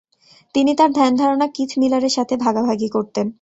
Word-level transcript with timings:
তিনি 0.55 0.71
তাঁর 0.75 0.91
ধ্যান-ধারণা 0.91 1.47
কিথ 1.55 1.71
মিলারের 1.77 2.13
সাথে 2.17 2.33
ভাগাভাগি 2.37 2.87
করতেন। 2.89 3.27